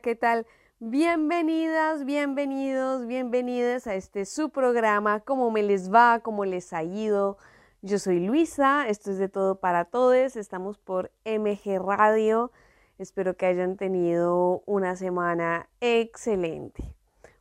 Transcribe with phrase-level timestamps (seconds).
[0.00, 0.46] ¿qué tal?
[0.78, 7.38] Bienvenidas, bienvenidos, bienvenidas a este su programa, cómo me les va, cómo les ha ido.
[7.80, 12.52] Yo soy Luisa, esto es de todo para todos, estamos por MG Radio.
[12.98, 16.94] Espero que hayan tenido una semana excelente,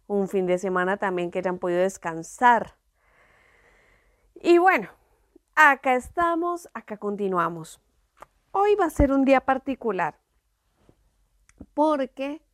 [0.08, 2.76] un fin de semana también que hayan podido descansar.
[4.36, 4.88] Y bueno,
[5.56, 7.82] acá estamos, acá continuamos.
[8.52, 10.16] Hoy va a ser un día particular
[11.74, 12.45] porque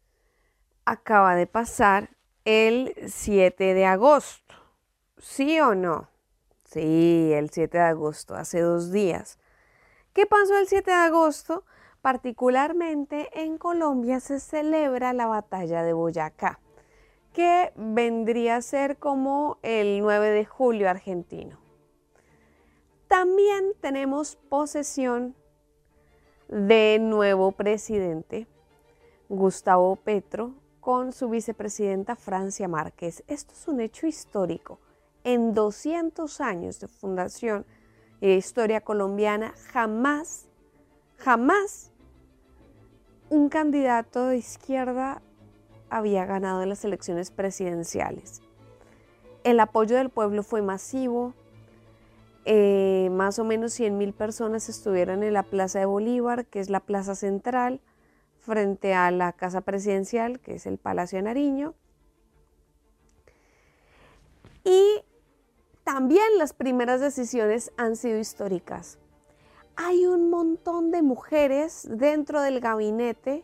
[0.86, 2.10] acaba de pasar
[2.46, 4.56] el 7 de agosto.
[5.18, 6.10] ¿Sí o no?
[6.66, 9.38] Sí, el 7 de agosto, hace dos días.
[10.14, 11.66] ¿Qué pasó el 7 de agosto?
[12.02, 16.60] Particularmente en Colombia se celebra la batalla de Boyacá,
[17.34, 21.60] que vendría a ser como el 9 de julio argentino.
[23.08, 25.36] También tenemos posesión
[26.48, 28.48] de nuevo presidente,
[29.30, 33.24] Gustavo Petro, con su vicepresidenta Francia Márquez.
[33.28, 34.80] Esto es un hecho histórico.
[35.24, 37.66] En 200 años de fundación
[38.20, 40.48] y de historia colombiana, jamás,
[41.18, 41.92] jamás
[43.30, 45.22] un candidato de izquierda
[45.92, 48.42] había ganado en las elecciones presidenciales.
[49.44, 51.34] El apoyo del pueblo fue masivo.
[52.46, 56.72] Eh, más o menos 100 mil personas estuvieron en la Plaza de Bolívar, que es
[56.72, 57.82] la plaza central
[58.42, 61.76] frente a la Casa Presidencial, que es el Palacio de Nariño.
[64.64, 65.04] Y
[65.84, 69.00] también las primeras decisiones han sido históricas.
[69.76, 73.44] Hay un montón de mujeres dentro del gabinete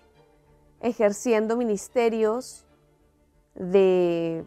[0.81, 2.65] ejerciendo ministerios
[3.55, 4.45] de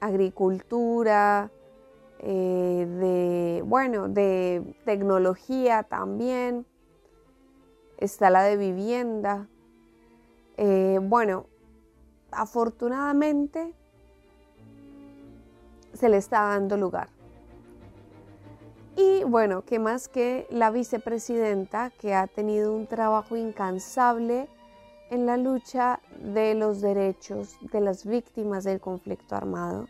[0.00, 1.50] agricultura,
[2.20, 6.66] eh, de, bueno, de tecnología también.
[7.98, 9.48] Está la de vivienda.
[10.56, 11.46] Eh, bueno,
[12.30, 13.74] afortunadamente
[15.92, 17.08] se le está dando lugar.
[18.96, 24.48] Y bueno, ¿qué más que la vicepresidenta que ha tenido un trabajo incansable
[25.10, 29.86] en la lucha de los derechos de las víctimas del conflicto armado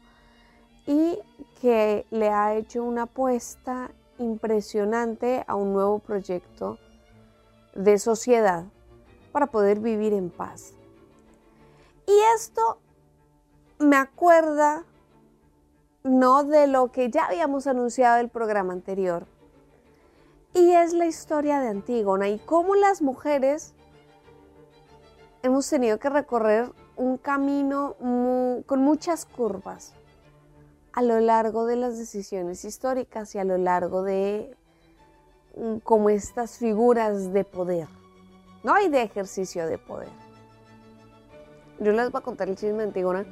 [0.86, 1.18] y
[1.60, 6.78] que le ha hecho una apuesta impresionante a un nuevo proyecto
[7.74, 8.64] de sociedad
[9.34, 10.74] para poder vivir en paz.
[12.06, 12.78] Y esto
[13.80, 14.84] me acuerda
[16.04, 19.26] no de lo que ya habíamos anunciado el programa anterior.
[20.52, 23.74] Y es la historia de Antígona y cómo las mujeres
[25.42, 27.96] hemos tenido que recorrer un camino
[28.66, 29.94] con muchas curvas
[30.92, 34.56] a lo largo de las decisiones históricas y a lo largo de
[35.56, 37.88] mm, como estas figuras de poder.
[38.64, 40.08] No hay de ejercicio de poder.
[41.78, 43.26] Yo les voy a contar el chisme de Antígona,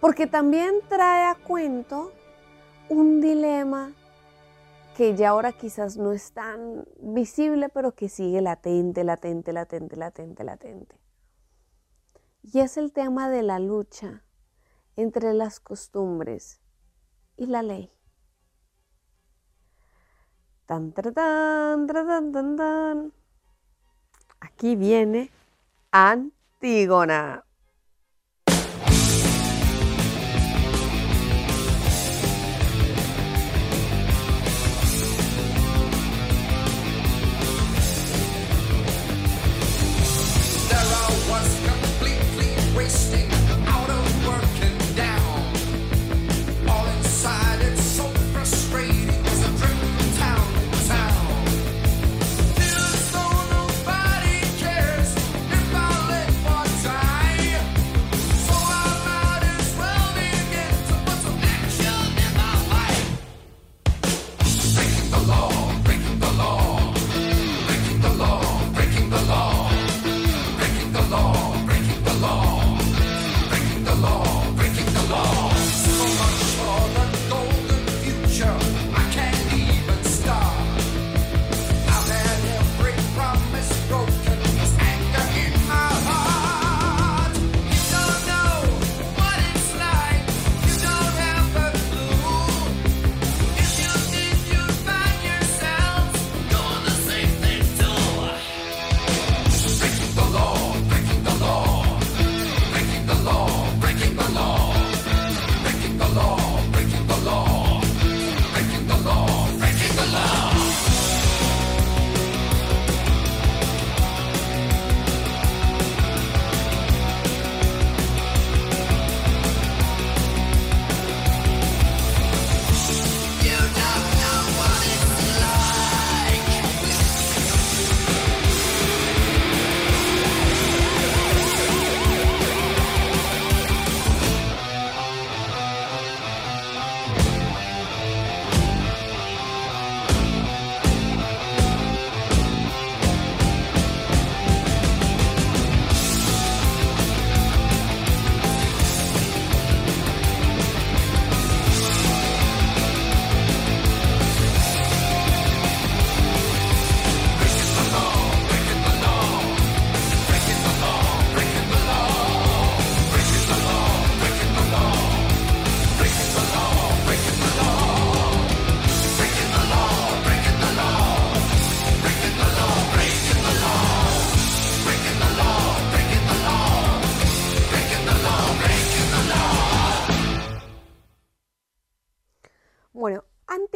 [0.00, 2.12] porque también trae a cuento
[2.88, 3.92] un dilema
[4.96, 10.44] que ya ahora quizás no es tan visible, pero que sigue latente, latente, latente, latente,
[10.44, 10.96] latente.
[12.42, 14.24] Y es el tema de la lucha
[14.96, 16.60] entre las costumbres
[17.36, 17.92] y la ley.
[20.64, 23.21] Tan, tan, tan, tan, tan, tan.
[24.42, 25.30] Aquí viene
[25.92, 27.44] Antígona.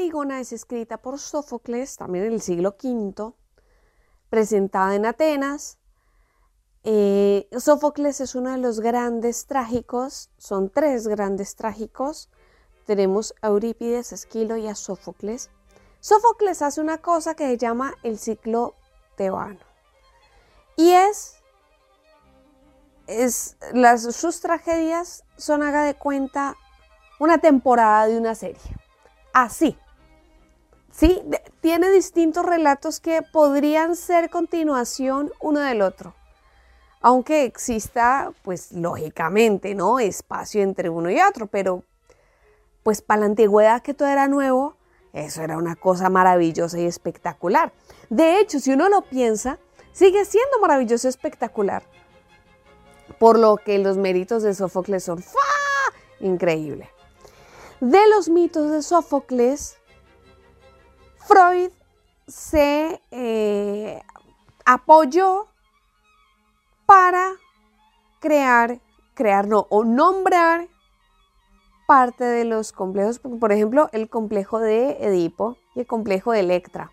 [0.06, 3.32] Antígona es escrita por Sófocles, también en el siglo V,
[4.30, 5.78] presentada en Atenas.
[6.84, 12.30] Eh, Sófocles es uno de los grandes trágicos, son tres grandes trágicos.
[12.84, 15.50] Tenemos a Eurípides, Esquilo y a Sófocles.
[15.98, 18.76] Sófocles hace una cosa que se llama el ciclo
[19.16, 19.58] tebano.
[20.76, 21.42] Y es,
[23.08, 26.54] es las, sus tragedias son, haga de cuenta,
[27.18, 28.62] una temporada de una serie.
[29.32, 29.76] Así.
[30.96, 31.22] Sí,
[31.60, 36.14] tiene distintos relatos que podrían ser continuación uno del otro.
[37.02, 39.98] Aunque exista, pues lógicamente, ¿no?
[39.98, 41.84] Espacio entre uno y otro, pero
[42.82, 44.74] pues para la antigüedad que todo era nuevo,
[45.12, 47.74] eso era una cosa maravillosa y espectacular.
[48.08, 49.58] De hecho, si uno lo piensa,
[49.92, 51.82] sigue siendo maravilloso y espectacular.
[53.18, 55.40] Por lo que los méritos de Sófocles son ¡fa!
[56.20, 56.88] increíble.
[57.80, 59.76] De los mitos de Sófocles,
[61.26, 61.72] Freud
[62.28, 64.00] se eh,
[64.64, 65.48] apoyó
[66.86, 67.32] para
[68.20, 68.80] crear,
[69.14, 70.68] crear no, o nombrar
[71.88, 76.92] parte de los complejos, por ejemplo, el complejo de Edipo y el complejo de Electra.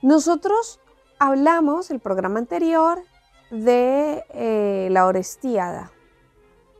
[0.00, 0.80] Nosotros
[1.18, 3.02] hablamos el programa anterior
[3.50, 5.92] de eh, la Orestíada,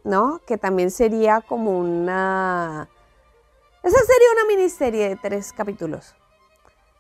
[0.03, 0.41] ¿no?
[0.47, 2.89] Que también sería como una...
[3.87, 6.17] Esa sería una miniserie de tres capítulos.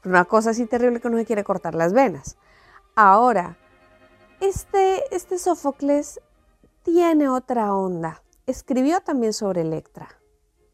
[0.04, 2.36] Una cosa así terrible que uno se quiere cortar las venas.
[2.94, 3.56] Ahora,
[4.38, 6.20] este, este Sófocles
[6.84, 8.22] tiene otra onda.
[8.46, 10.06] Escribió también sobre Electra.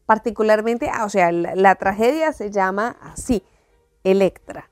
[0.05, 3.43] Particularmente, ah, o sea, la, la tragedia se llama así,
[4.03, 4.69] Electra.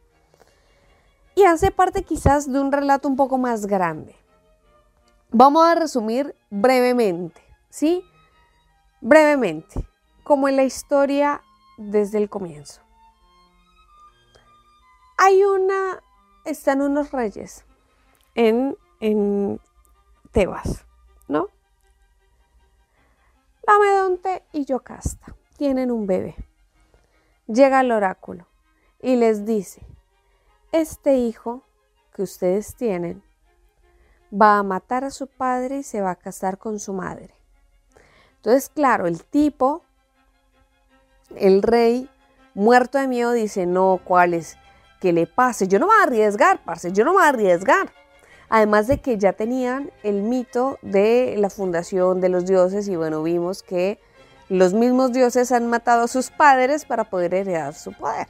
[1.34, 4.16] Y hace parte quizás de un relato un poco más grande.
[5.32, 8.06] Vamos a resumir brevemente, ¿sí?
[9.00, 9.88] Brevemente,
[10.24, 11.42] como en la historia
[11.78, 12.82] desde el comienzo.
[15.18, 16.02] Hay una,
[16.46, 17.66] están unos reyes
[18.36, 19.60] en, en
[20.32, 20.86] Tebas,
[21.28, 21.50] ¿no?
[23.68, 26.36] Lamedonte y Yocasta tienen un bebé.
[27.48, 28.48] Llega el oráculo
[29.00, 29.86] y les dice,
[30.72, 31.64] este hijo
[32.14, 33.24] que ustedes tienen
[34.34, 37.34] va a matar a su padre y se va a casar con su madre.
[38.38, 39.84] Entonces, claro, el tipo,
[41.38, 42.10] el rey,
[42.54, 44.58] muerto de miedo, dice, no, ¿cuál es?
[45.00, 45.68] Que le pase.
[45.68, 47.92] Yo no me voy a arriesgar, parce, yo no me voy a arriesgar.
[48.50, 53.24] Además de que ya tenían el mito de la fundación de los dioses y bueno,
[53.24, 54.00] vimos que
[54.50, 58.28] los mismos dioses han matado a sus padres para poder heredar su poder.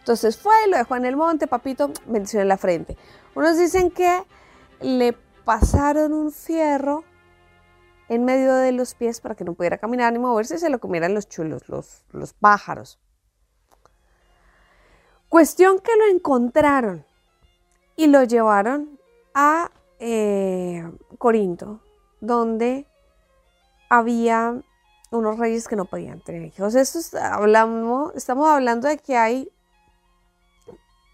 [0.00, 2.98] Entonces fue, lo dejó en el monte, papito, bendición en la frente.
[3.34, 4.22] Unos dicen que
[4.82, 5.14] le
[5.46, 7.04] pasaron un fierro
[8.08, 10.78] en medio de los pies para que no pudiera caminar ni moverse y se lo
[10.78, 13.00] comieran los chulos, los, los pájaros.
[15.28, 17.04] Cuestión que lo encontraron
[17.96, 18.98] y lo llevaron
[19.34, 21.80] a eh, Corinto,
[22.20, 22.86] donde
[23.88, 24.60] había
[25.10, 26.74] unos reyes que no podían tener hijos.
[26.74, 29.50] Esto es- hablamos, estamos hablando de que hay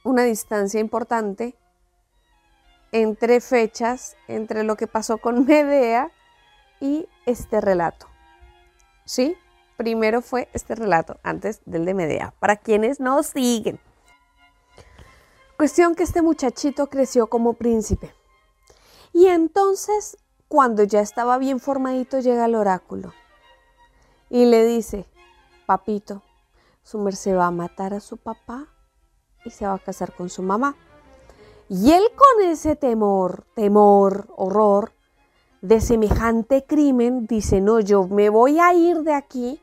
[0.04, 1.56] una distancia importante
[2.90, 6.11] entre fechas, entre lo que pasó con Medea
[6.82, 8.08] y este relato.
[9.04, 9.36] ¿Sí?
[9.76, 13.80] Primero fue este relato antes del de Medea, para quienes no siguen.
[15.56, 18.12] Cuestión que este muchachito creció como príncipe.
[19.12, 23.12] Y entonces, cuando ya estaba bien formadito, llega el oráculo
[24.28, 25.06] y le dice,
[25.66, 26.22] papito,
[26.82, 28.66] su merced va a matar a su papá
[29.44, 30.74] y se va a casar con su mamá.
[31.68, 34.92] Y él con ese temor, temor, horror
[35.62, 39.62] de semejante crimen, dice, no, yo me voy a ir de aquí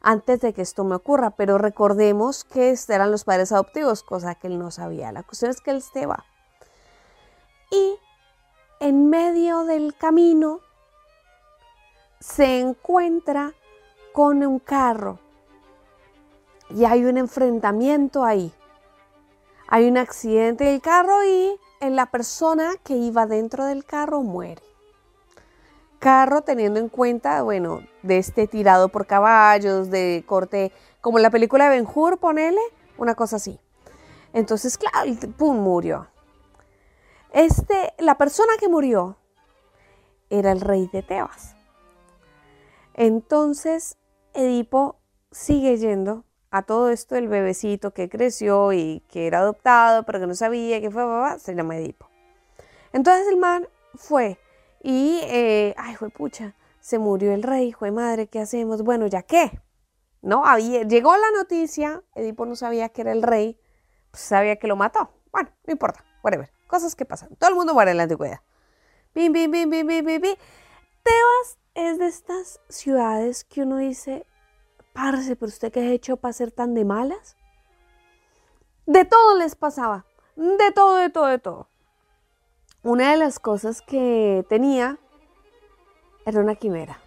[0.00, 1.30] antes de que esto me ocurra.
[1.30, 5.10] Pero recordemos que estos eran los padres adoptivos, cosa que él no sabía.
[5.10, 6.24] La cuestión es que él se va.
[7.70, 7.98] Y
[8.80, 10.60] en medio del camino
[12.20, 13.54] se encuentra
[14.12, 15.18] con un carro
[16.70, 18.52] y hay un enfrentamiento ahí.
[19.66, 24.62] Hay un accidente del carro y la persona que iba dentro del carro muere.
[25.98, 31.30] Carro teniendo en cuenta, bueno, de este tirado por caballos, de corte, como en la
[31.30, 32.60] película de Ben Hur, ponele,
[32.96, 33.58] una cosa así.
[34.32, 36.08] Entonces, claro, el pum, murió.
[37.32, 39.16] Este, la persona que murió
[40.30, 41.56] era el rey de Tebas.
[42.94, 43.96] Entonces,
[44.34, 44.96] Edipo
[45.30, 50.26] sigue yendo a todo esto del bebecito que creció y que era adoptado, pero que
[50.26, 52.08] no sabía que fue papá, se llama Edipo.
[52.92, 54.38] Entonces el man fue
[54.82, 58.82] y, eh, ay, pucha, se murió el rey, fue madre, ¿qué hacemos?
[58.82, 59.60] Bueno, ¿ya qué?
[60.22, 60.44] ¿no?
[60.44, 63.58] Había, llegó la noticia, Edipo no sabía que era el rey,
[64.10, 65.10] pues sabía que lo mató.
[65.32, 66.50] Bueno, no importa, whatever.
[66.66, 67.34] Cosas que pasan.
[67.36, 68.40] Todo el mundo muere en la antigüedad.
[69.14, 70.20] Bim, bim, bim, bim, bim, bim.
[71.02, 74.26] Tebas es de estas ciudades que uno dice,
[74.92, 77.36] parce, pero usted qué ha hecho para ser tan de malas.
[78.84, 80.04] De todo les pasaba.
[80.36, 81.67] De todo, de todo, de todo.
[82.82, 84.98] Una de las cosas que tenía
[86.24, 87.00] era una quimera.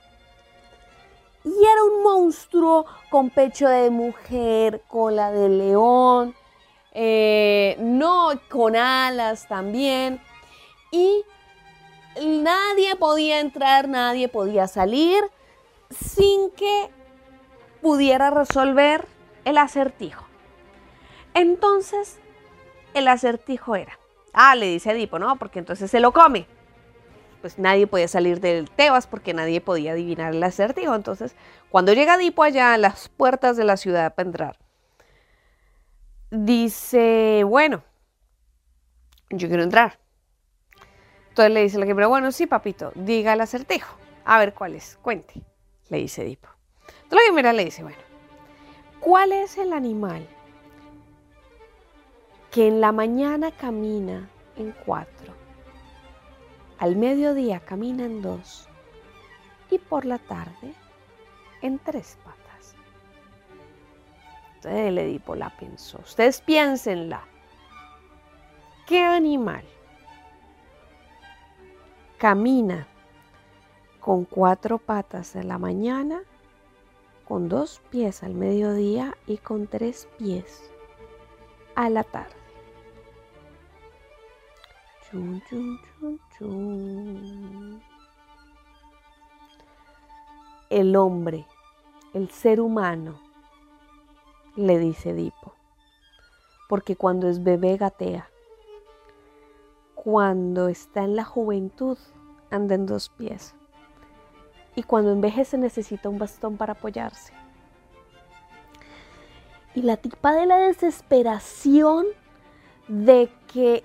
[1.44, 6.36] Y era un monstruo con pecho de mujer, cola de león,
[6.94, 10.22] eh, no con alas también.
[10.92, 11.24] Y
[12.22, 15.24] nadie podía entrar, nadie podía salir
[15.90, 16.90] sin que
[17.82, 19.08] pudiera resolver
[19.46, 20.26] el acertijo.
[21.34, 22.20] Entonces,
[22.94, 23.98] el acertijo era,
[24.34, 25.38] ah, le dice Edipo, ¿no?
[25.38, 26.48] Porque entonces se lo come.
[27.42, 30.94] Pues nadie podía salir del Tebas porque nadie podía adivinar el acertijo.
[30.94, 31.36] Entonces,
[31.70, 34.60] cuando llega Edipo allá a las puertas de la ciudad para entrar,
[36.30, 37.84] dice, bueno,
[39.30, 40.00] yo quiero entrar.
[41.30, 43.98] Entonces le dice la quimera, bueno, sí, papito, diga el acertijo.
[44.26, 45.42] A ver cuál es, cuente,
[45.90, 46.50] le dice Edipo.
[47.04, 47.98] Entonces la quimera le dice, bueno,
[49.00, 50.28] ¿cuál es el animal
[52.52, 55.34] que en la mañana camina en cuatro,
[56.80, 58.68] al mediodía camina en dos
[59.70, 60.74] y por la tarde
[61.62, 62.76] en tres patas?
[64.56, 66.00] Entonces el Edipo la pensó.
[66.00, 67.24] Ustedes piénsenla.
[68.86, 69.64] ¿Qué animal
[72.18, 72.86] camina
[74.02, 76.22] con cuatro patas en la mañana,
[77.26, 80.70] con dos pies al mediodía y con tres pies
[81.76, 82.41] a la tarde?
[90.70, 91.46] El hombre,
[92.14, 93.20] el ser humano,
[94.56, 95.54] le dice Edipo,
[96.70, 98.30] porque cuando es bebé gatea,
[99.96, 101.98] cuando está en la juventud
[102.50, 103.54] anda en dos pies.
[104.76, 107.34] Y cuando envejece necesita un bastón para apoyarse.
[109.76, 112.06] Y la tipa de la desesperación
[112.88, 113.84] de que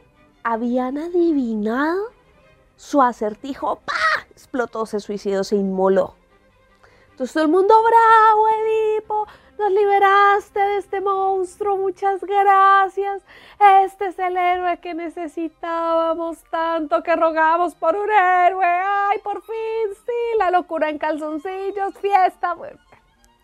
[0.49, 2.13] habían adivinado
[2.77, 4.27] su acertijo, ¡pa!
[4.31, 6.15] explotó, se suicidó, se inmoló.
[7.11, 9.27] Entonces todo el mundo, bravo, Edipo,
[9.59, 13.25] nos liberaste de este monstruo, muchas gracias.
[13.83, 18.65] Este es el héroe que necesitábamos tanto, que rogamos por un héroe.
[18.65, 22.55] Ay, por fin, sí, la locura en calzoncillos, fiesta,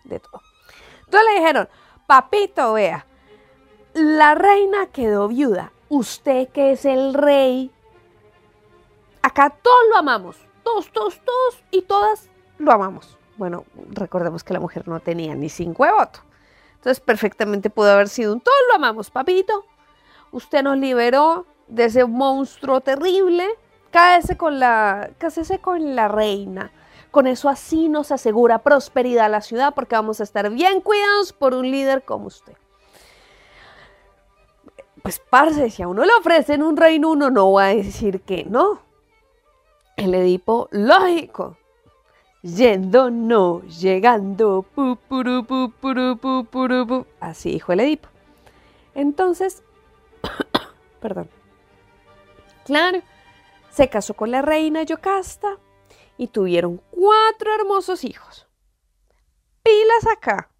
[0.05, 0.41] de todo.
[1.07, 1.69] Entonces le dijeron,
[2.07, 3.07] papito, vea,
[3.93, 5.73] la reina quedó viuda.
[5.95, 7.71] Usted que es el rey,
[9.21, 13.19] acá todos lo amamos, todos, todos, todos y todas lo amamos.
[13.37, 16.21] Bueno, recordemos que la mujer no tenía ni cinco de voto.
[16.77, 19.67] Entonces perfectamente pudo haber sido un todos lo amamos, papito.
[20.31, 23.47] Usted nos liberó de ese monstruo terrible.
[23.91, 26.73] Cáese con la, cásese con la reina.
[27.11, 31.35] Con eso así nos asegura prosperidad a la ciudad porque vamos a estar bien cuidados
[31.35, 32.55] por un líder como usted.
[35.03, 38.45] Pues parce, si a uno le ofrecen un reino, uno no va a decir que
[38.45, 38.81] no.
[39.97, 41.57] El Edipo, lógico,
[42.43, 47.07] Yendo, no, llegando, pu, puru, pu, puru, pu, puru, pu.
[47.21, 48.09] Así dijo el Edipo.
[48.97, 49.63] Entonces,
[51.01, 51.31] perdón.
[52.65, 53.01] Claro,
[53.71, 55.59] se casó con la reina Yocasta
[56.19, 58.49] y tuvieron cuatro hermosos hijos.
[59.63, 60.51] Pilas acá.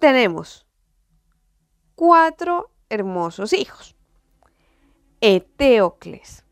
[0.00, 0.66] Tenemos
[2.02, 3.94] cuatro hermosos hijos.
[5.20, 6.44] Eteocles,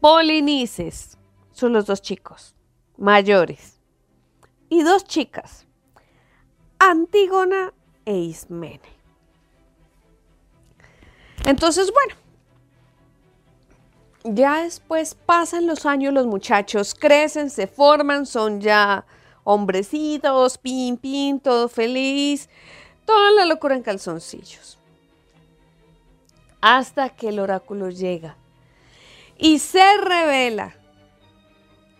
[0.00, 1.16] Polinices,
[1.50, 2.54] son los dos chicos
[2.98, 3.80] mayores.
[4.68, 5.66] Y dos chicas,
[6.78, 7.72] Antígona
[8.04, 8.82] e Ismene.
[11.46, 12.20] Entonces, bueno,
[14.24, 19.06] ya después pasan los años, los muchachos crecen, se forman, son ya
[19.42, 22.50] hombrecitos, pin, pin, todo feliz,
[23.06, 24.78] toda la locura en calzoncillos.
[26.60, 28.36] Hasta que el oráculo llega
[29.38, 30.74] y se revela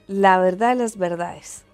[0.07, 1.65] la verdad de las verdades.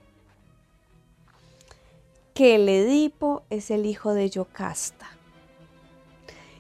[2.35, 5.09] Que el Edipo es el hijo de Yocasta.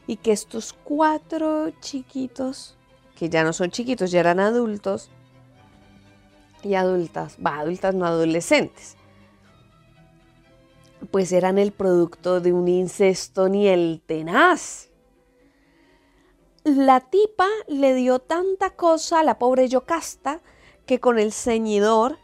[0.07, 2.77] Y que estos cuatro chiquitos,
[3.17, 5.11] que ya no son chiquitos, ya eran adultos,
[6.63, 8.97] y adultas, va, adultas no adolescentes,
[11.11, 14.91] pues eran el producto de un incesto ni el tenaz.
[16.65, 20.41] La tipa le dio tanta cosa a la pobre Yocasta
[20.87, 22.19] que con el ceñidor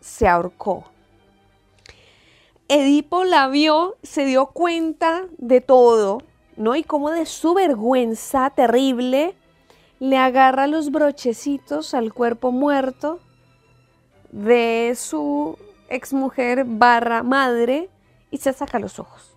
[0.00, 0.84] se ahorcó.
[2.68, 6.22] Edipo la vio, se dio cuenta de todo,
[6.56, 6.76] ¿no?
[6.76, 9.34] Y como de su vergüenza terrible,
[9.98, 13.20] le agarra los brochecitos al cuerpo muerto
[14.30, 15.56] de su
[15.88, 17.90] exmujer barra madre
[18.30, 19.36] y se saca los ojos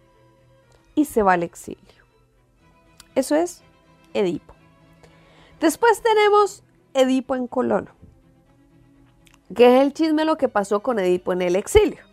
[0.96, 2.06] y se va al exilio.
[3.16, 3.64] Eso es
[4.14, 4.54] Edipo.
[5.60, 7.92] Después tenemos Edipo en Colono,
[9.56, 12.04] que es el chisme lo que pasó con Edipo en el exilio.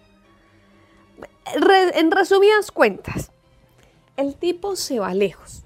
[1.95, 3.33] En resumidas cuentas,
[4.17, 5.63] el tipo se va lejos.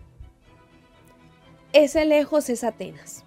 [1.73, 3.25] Ese lejos es Atenas.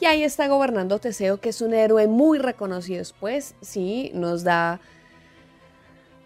[0.00, 3.54] Y ahí está gobernando Teseo, que es un héroe muy reconocido después.
[3.60, 4.80] Sí, nos da.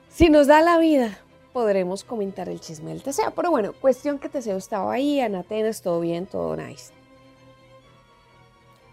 [0.08, 1.18] Si nos da la vida,
[1.52, 3.32] podremos comentar el chisme del Teseo.
[3.34, 6.92] Pero bueno, cuestión que Teseo estaba ahí, en Atenas, todo bien, todo nice.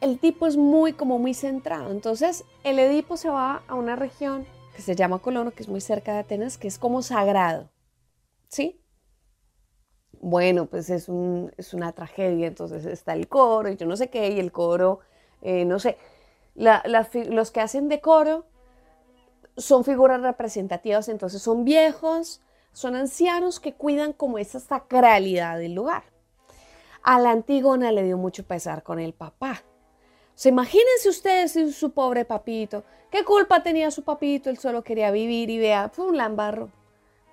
[0.02, 1.92] El tipo es muy, como muy centrado.
[1.92, 5.80] Entonces, el Edipo se va a una región que se llama Colono, que es muy
[5.80, 7.70] cerca de Atenas, que es como sagrado.
[8.48, 8.81] ¿Sí?
[10.24, 14.10] Bueno, pues es, un- es una tragedia, entonces está el coro y yo no sé
[14.12, 15.00] qué, y el coro,
[15.42, 15.98] eh, no sé,
[16.56, 18.46] los que hacen de coro
[19.58, 22.40] son figuras representativas, entonces son viejos,
[22.72, 26.04] son ancianos que cuidan como esa sacralidad del lugar.
[27.02, 29.64] A la Antígona le dio mucho pesar con el papá.
[29.64, 32.84] O sea, imagínense ustedes sin su pobre papito.
[33.10, 34.52] ¿Qué culpa tenía su papito?
[34.52, 36.70] Él solo quería vivir y vea, fue un lambarro.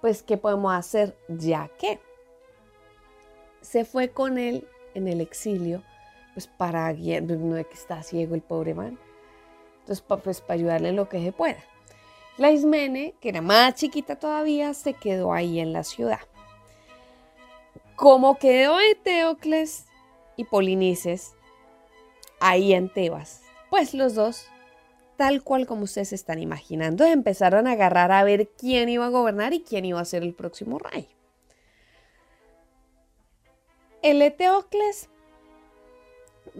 [0.00, 1.16] Pues, ¿qué podemos hacer?
[1.28, 2.00] Ya que
[3.68, 5.82] se fue con él en el exilio,
[6.32, 8.98] pues para guiar, pues, no es que está ciego el pobre man.
[9.80, 11.58] Entonces, pues para ayudarle en lo que se pueda.
[12.38, 16.20] La Ismene, que era más chiquita todavía, se quedó ahí en la ciudad.
[17.94, 19.84] Como quedó Eteocles
[20.36, 21.34] y Polinices
[22.40, 24.46] ahí en Tebas, pues los dos,
[25.16, 29.52] tal cual como ustedes están imaginando, empezaron a agarrar a ver quién iba a gobernar
[29.52, 31.08] y quién iba a ser el próximo rey.
[34.02, 35.08] El Eteocles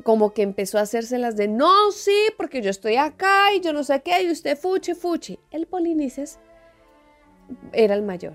[0.04, 3.82] como que empezó a hacérselas de no, sí, porque yo estoy acá y yo no
[3.82, 5.38] sé qué, y usted fuchi, fuchi.
[5.50, 6.38] El Polinices
[7.72, 8.34] era el mayor.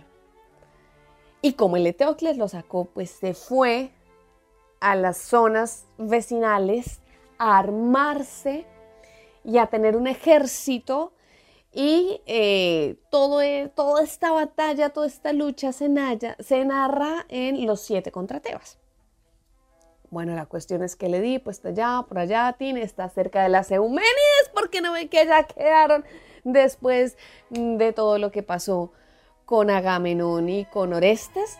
[1.41, 3.91] Y como el Eteocles lo sacó, pues se fue
[4.79, 7.01] a las zonas vecinales
[7.37, 8.65] a armarse
[9.43, 11.13] y a tener un ejército.
[11.71, 17.65] Y eh, todo, e- toda esta batalla, toda esta lucha se, nalla- se narra en
[17.65, 18.77] Los Siete contra Tebas.
[20.13, 23.49] Bueno, la cuestión es que el Edipo está allá, por allá, tiene, está cerca de
[23.49, 26.05] las Euménides, porque no ven que ya quedaron
[26.43, 27.17] después
[27.49, 28.91] de todo lo que pasó
[29.45, 31.57] con Agamenón y con Orestes.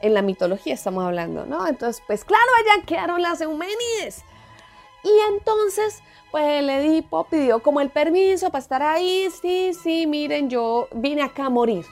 [0.00, 1.66] En la mitología estamos hablando, ¿no?
[1.66, 4.22] Entonces, pues claro, allá quedaron las Euménides.
[5.02, 6.00] Y entonces,
[6.30, 9.28] pues el Edipo pidió como el permiso para estar ahí.
[9.42, 11.84] Sí, sí, miren, yo vine acá a morir.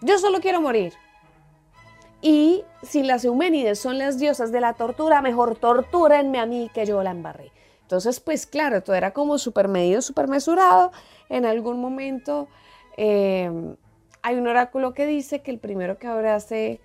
[0.00, 0.92] Yo solo quiero morir.
[2.20, 6.84] Y si las Euménides son las diosas de la tortura, mejor tortúrenme a mí que
[6.84, 7.52] yo la embarré.
[7.82, 10.92] Entonces, pues claro, todo era como súper medido, súper mesurado.
[11.28, 12.48] En algún momento
[12.96, 13.50] eh,
[14.22, 16.80] hay un oráculo que dice que el primero que abrace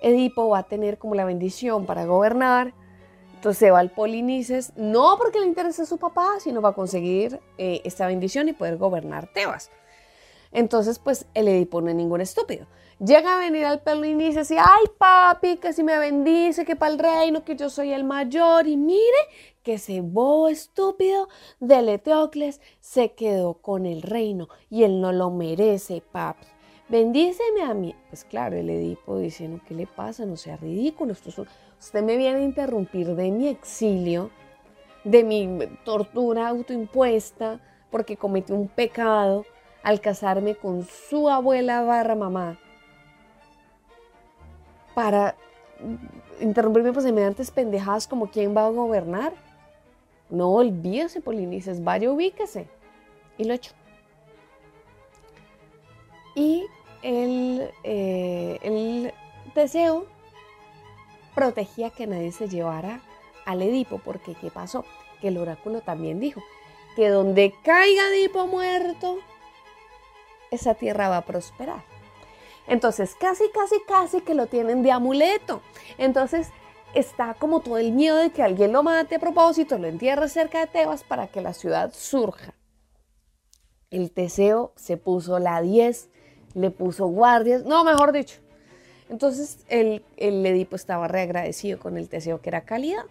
[0.00, 2.74] Edipo va a tener como la bendición para gobernar.
[3.34, 6.74] Entonces se va al Polinices, no porque le interese a su papá, sino va a
[6.74, 9.70] conseguir eh, esta bendición y poder gobernar Tebas.
[10.52, 12.66] Entonces, pues el Edipo no es ningún estúpido.
[12.98, 16.98] Llega a venir al Polinices y, ay papi, que si me bendice, que para el
[16.98, 18.66] reino, que yo soy el mayor.
[18.66, 19.02] Y mire
[19.62, 21.28] que ese bobo estúpido
[21.60, 26.46] del Eteocles se quedó con el reino y él no lo merece, papi.
[26.88, 27.94] Bendíceme a mí.
[28.08, 30.24] Pues claro, el Edipo dice, no, ¿qué le pasa?
[30.24, 31.12] No sea ridículo.
[31.12, 31.44] Esto
[31.78, 34.30] Usted me viene a interrumpir de mi exilio,
[35.04, 39.44] de mi tortura autoimpuesta, porque cometí un pecado
[39.82, 42.58] al casarme con su abuela barra mamá.
[44.96, 45.36] Para
[46.40, 49.34] interrumpirme por semejantes pendejadas como quién va a gobernar.
[50.30, 52.66] No olvídese, Polinices, vaya, ubíquese.
[53.36, 53.72] Y lo hecho.
[56.34, 56.64] Y
[57.02, 59.12] el, eh, el
[59.54, 60.06] deseo
[61.34, 63.02] protegía que nadie se llevara
[63.44, 64.86] al Edipo, porque ¿qué pasó?
[65.20, 66.40] Que el oráculo también dijo
[66.96, 69.18] que donde caiga Edipo muerto,
[70.50, 71.84] esa tierra va a prosperar.
[72.68, 75.62] Entonces, casi, casi, casi que lo tienen de amuleto.
[75.98, 76.48] Entonces,
[76.94, 80.60] está como todo el miedo de que alguien lo mate a propósito, lo entierre cerca
[80.60, 82.54] de Tebas para que la ciudad surja.
[83.90, 86.08] El Teseo se puso la 10,
[86.54, 88.40] le puso guardias, no, mejor dicho.
[89.08, 93.04] Entonces el, el Edipo estaba reagradecido con el Teseo que era calidad.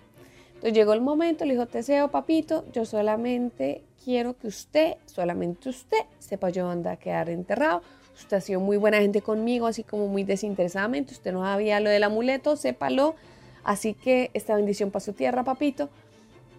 [0.56, 6.00] Entonces llegó el momento, le dijo, Teseo, papito, yo solamente quiero que usted, solamente usted,
[6.20, 7.82] sepa yo dónde a quedar enterrado.
[8.16, 11.14] Usted ha sido muy buena gente conmigo, así como muy desinteresadamente.
[11.14, 13.16] Usted no sabía lo del amuleto, sépalo.
[13.64, 15.90] Así que esta bendición para su tierra, papito.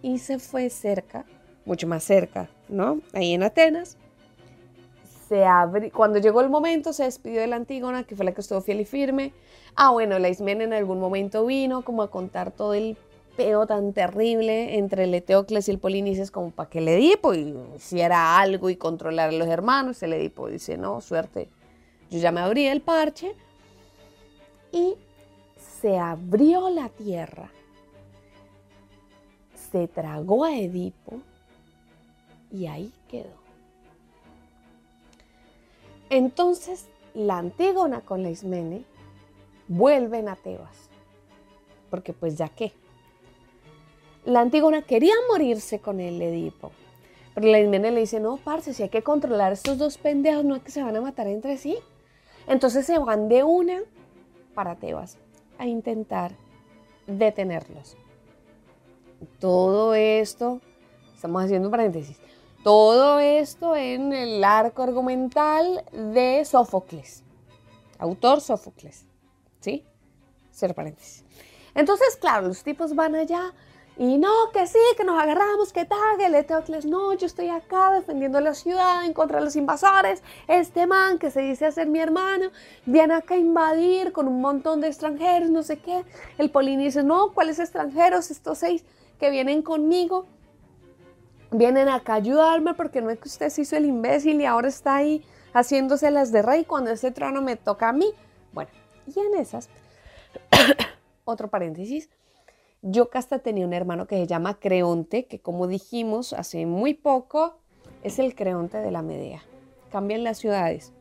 [0.01, 1.25] Y se fue cerca,
[1.65, 2.99] mucho más cerca, ¿no?
[3.13, 3.97] Ahí en Atenas.
[5.27, 8.41] Se abri- Cuando llegó el momento, se despidió de la Antígona, que fue la que
[8.41, 9.33] estuvo fiel y firme.
[9.75, 12.97] Ah, bueno, la Ismene en algún momento vino como a contar todo el
[13.37, 18.39] peo tan terrible entre el Eteocles y el Polinices como para que el Edipo hiciera
[18.39, 20.01] algo y controlar a los hermanos.
[20.01, 21.49] El Edipo dice, no, suerte,
[22.09, 23.35] yo ya me abrí el parche.
[24.71, 24.95] Y
[25.79, 27.51] se abrió la tierra,
[29.71, 31.21] se tragó a Edipo
[32.51, 33.37] y ahí quedó.
[36.09, 38.83] Entonces la Antígona con la Ismene
[39.67, 40.89] vuelven a Tebas,
[41.89, 42.73] porque pues ya qué.
[44.27, 46.73] La Antígona quería morirse con el Edipo,
[47.33, 50.43] pero la Ismene le dice, no, parce, si hay que controlar a estos dos pendejos,
[50.43, 51.77] no es que se van a matar entre sí.
[52.45, 53.79] Entonces se van de una
[54.53, 55.17] para Tebas
[55.57, 56.33] a intentar
[57.05, 57.95] detenerlos.
[59.39, 60.59] Todo esto,
[61.15, 62.19] estamos haciendo un paréntesis,
[62.65, 67.23] todo esto en el arco argumental de Sófocles,
[67.97, 69.05] autor Sófocles,
[69.61, 69.85] ¿sí?
[70.75, 71.23] Paréntesis.
[71.73, 73.53] Entonces, claro, los tipos van allá
[73.99, 77.91] y no, que sí, que nos agarramos, que tal, el Eteocles, no, yo estoy acá
[77.91, 80.21] defendiendo la ciudad en contra de los invasores.
[80.47, 82.51] Este man que se dice ser mi hermano,
[82.85, 86.05] viene acá a invadir con un montón de extranjeros, no sé qué.
[86.37, 88.29] El Polini dice, no, ¿cuáles extranjeros?
[88.29, 88.85] Estos seis
[89.19, 90.27] que vienen conmigo,
[91.49, 94.67] vienen acá a ayudarme porque no es que usted se hizo el imbécil y ahora
[94.67, 98.13] está ahí haciéndose las de rey cuando ese trono me toca a mí.
[98.53, 98.69] Bueno,
[99.07, 99.69] y en esas,
[101.25, 102.09] otro paréntesis,
[102.81, 107.57] yo hasta tenía un hermano que se llama Creonte, que como dijimos hace muy poco,
[108.03, 109.43] es el Creonte de la Medea.
[109.91, 110.93] Cambian las ciudades,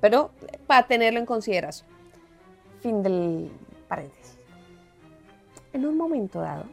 [0.00, 0.30] pero
[0.66, 1.88] para tenerlo en consideración.
[2.80, 3.50] Fin del
[3.88, 4.36] paréntesis.
[5.72, 6.64] En un momento dado,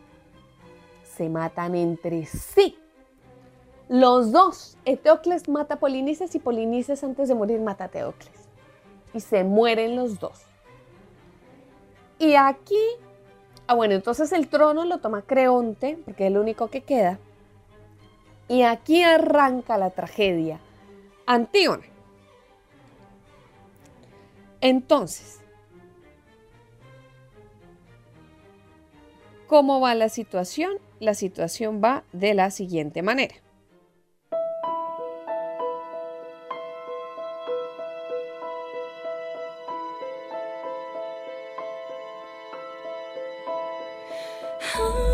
[1.16, 2.78] se matan entre sí.
[3.90, 4.78] Los dos.
[4.86, 8.50] Eteocles mata a Polinices y Polinices antes de morir mata a Teocles.
[9.14, 10.42] Y se mueren los dos.
[12.20, 12.80] Y aquí
[13.72, 17.20] Ah, bueno, entonces el trono lo toma Creonte, porque es el único que queda.
[18.50, 20.60] Y aquí arranca la tragedia.
[21.26, 21.86] Antígona.
[24.60, 25.40] Entonces,
[29.48, 30.74] ¿cómo va la situación?
[31.00, 33.36] La situación va de la siguiente manera.
[44.74, 45.11] home.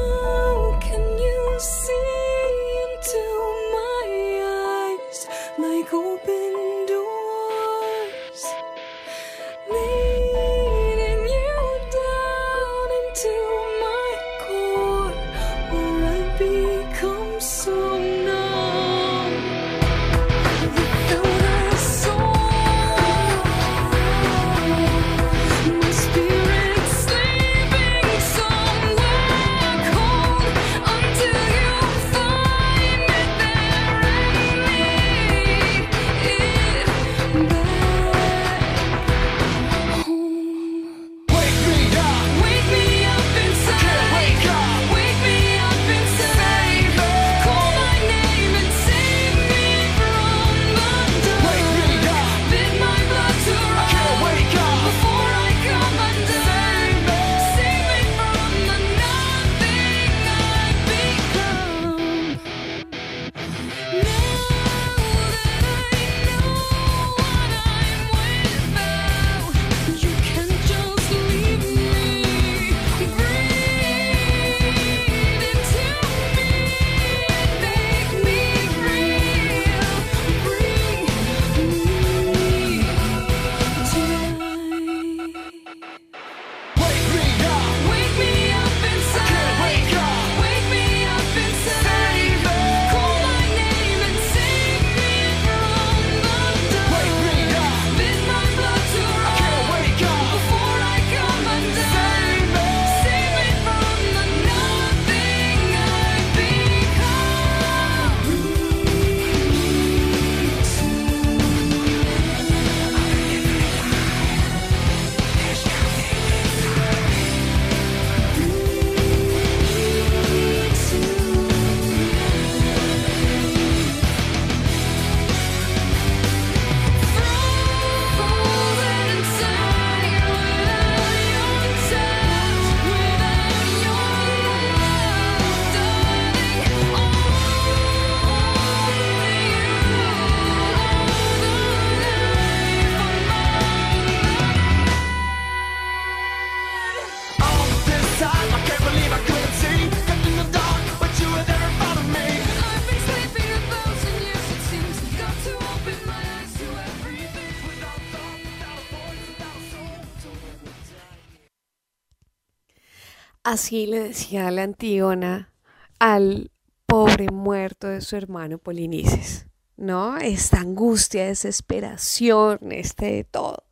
[163.58, 165.52] Así le decía la Antígona
[165.98, 166.52] al
[166.86, 170.16] pobre muerto de su hermano Polinices, ¿no?
[170.18, 173.64] Esta angustia, desesperación, este todo.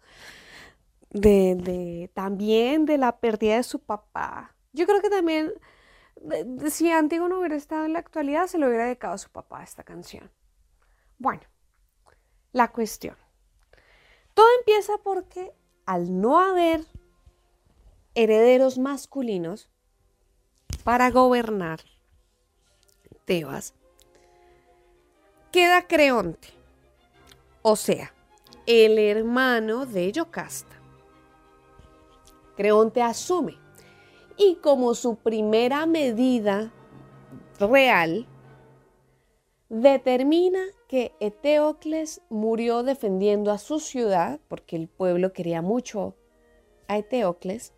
[1.11, 4.55] De, de, también de la pérdida de su papá.
[4.73, 5.53] Yo creo que también,
[6.19, 9.61] de, si Antígona hubiera estado en la actualidad, se lo hubiera dedicado a su papá
[9.61, 10.31] esta canción.
[11.19, 11.43] Bueno,
[12.53, 13.17] la cuestión.
[14.33, 15.53] Todo empieza porque
[15.85, 16.87] al no haber
[18.15, 19.69] herederos masculinos
[20.85, 21.79] para gobernar
[23.25, 23.73] Tebas,
[25.51, 26.49] queda Creonte,
[27.63, 28.13] o sea,
[28.67, 30.79] el hermano de Yocasta.
[32.55, 33.57] Creonte asume
[34.37, 36.71] y como su primera medida
[37.59, 38.27] real,
[39.69, 46.15] determina que Eteocles murió defendiendo a su ciudad, porque el pueblo quería mucho
[46.87, 47.73] a Eteocles.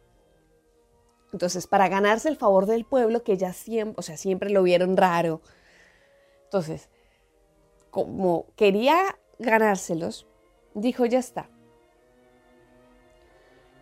[1.33, 5.41] Entonces, para ganarse el favor del pueblo, que ya siempre, lo vieron raro.
[6.45, 6.89] Entonces,
[7.89, 10.27] como quería ganárselos,
[10.73, 11.49] dijo, ya está,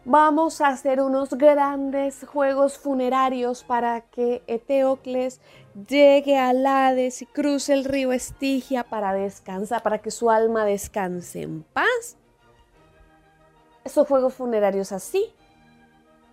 [0.08, 5.42] Vamos a hacer unos grandes juegos funerarios para que Eteocles
[5.90, 11.42] llegue a Hades y cruce el río Estigia para descansar, para que su alma descanse
[11.42, 12.18] en paz.
[13.84, 15.34] Esos juegos funerarios así,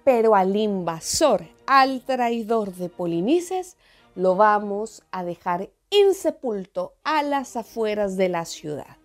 [0.05, 3.77] pero al invasor, al traidor de Polinices,
[4.15, 8.97] lo vamos a dejar insepulto a las afueras de la ciudad.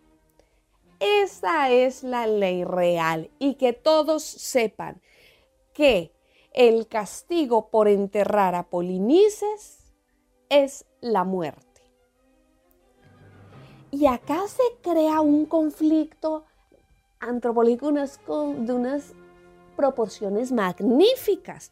[1.00, 5.02] Esa es la ley real y que todos sepan
[5.74, 6.12] que
[6.54, 9.94] el castigo por enterrar a Polinices
[10.50, 11.64] es la muerte.
[13.92, 16.46] Y acá se crea un conflicto
[17.20, 19.14] antropológico de unas
[19.78, 21.72] proporciones magníficas,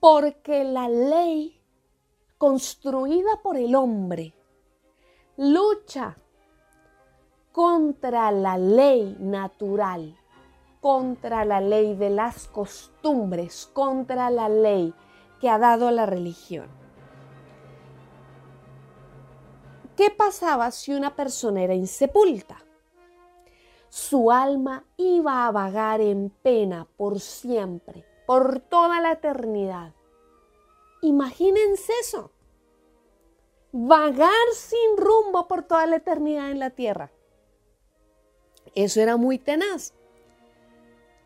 [0.00, 1.60] porque la ley
[2.38, 4.34] construida por el hombre
[5.36, 6.16] lucha
[7.52, 10.16] contra la ley natural,
[10.80, 14.94] contra la ley de las costumbres, contra la ley
[15.40, 16.68] que ha dado la religión.
[19.96, 22.67] ¿Qué pasaba si una persona era insepulta?
[23.88, 29.94] Su alma iba a vagar en pena por siempre, por toda la eternidad.
[31.02, 32.32] Imagínense eso.
[33.72, 37.10] Vagar sin rumbo por toda la eternidad en la tierra.
[38.74, 39.94] Eso era muy tenaz.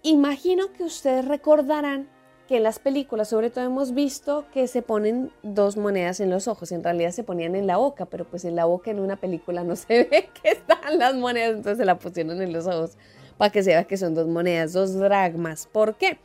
[0.02, 2.10] Imagino que ustedes recordarán
[2.52, 6.48] que en las películas sobre todo hemos visto que se ponen dos monedas en los
[6.48, 6.70] ojos.
[6.70, 9.64] En realidad se ponían en la boca, pero pues en la boca en una película
[9.64, 12.98] no se ve que están las monedas, entonces se la pusieron en los ojos
[13.38, 15.66] para que se vea que son dos monedas, dos dragmas.
[15.66, 16.18] ¿Por qué?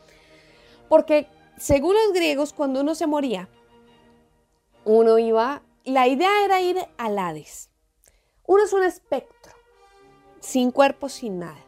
[0.90, 3.48] Porque según los griegos, cuando uno se moría,
[4.84, 7.70] uno iba, la idea era ir al Hades.
[8.46, 9.54] Uno es un espectro
[10.42, 11.66] sin cuerpo, sin nada.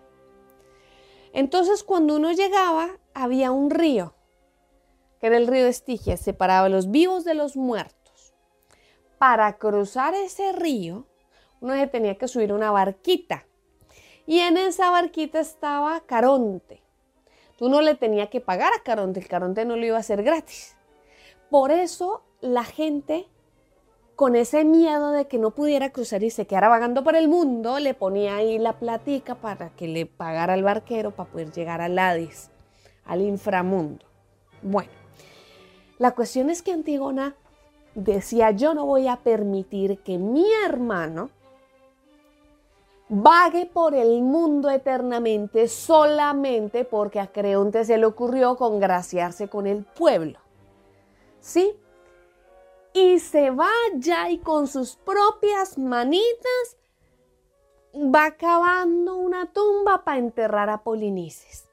[1.31, 4.15] Entonces cuando uno llegaba, había un río,
[5.19, 8.33] que era el río Estigia, separaba los vivos de los muertos.
[9.17, 11.05] Para cruzar ese río,
[11.61, 13.45] uno se tenía que subir una barquita.
[14.25, 16.81] Y en esa barquita estaba Caronte.
[17.57, 20.23] Tú no le tenías que pagar a Caronte, el Caronte no lo iba a hacer
[20.23, 20.77] gratis.
[21.49, 23.27] Por eso la gente
[24.15, 27.79] con ese miedo de que no pudiera cruzar y se quedara vagando por el mundo,
[27.79, 31.97] le ponía ahí la platica para que le pagara al barquero para poder llegar al
[31.97, 32.51] Hades,
[33.05, 34.05] al inframundo.
[34.61, 34.91] Bueno,
[35.99, 37.35] la cuestión es que Antígona
[37.93, 41.29] decía, yo no voy a permitir que mi hermano
[43.09, 49.83] vague por el mundo eternamente solamente porque a Creonte se le ocurrió congraciarse con el
[49.83, 50.39] pueblo.
[51.41, 51.75] ¿Sí?
[52.93, 56.77] y se va ya y con sus propias manitas
[57.93, 61.68] va cavando una tumba para enterrar a Polinices.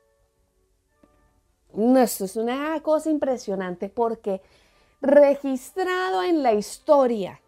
[1.76, 4.40] Esto es una cosa impresionante porque
[5.00, 7.40] registrado en la historia,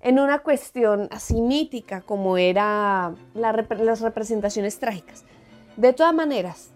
[0.00, 5.24] en una cuestión así mítica como era las representaciones trágicas,
[5.76, 6.70] de todas maneras,